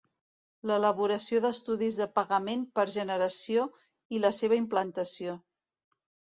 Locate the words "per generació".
2.79-3.69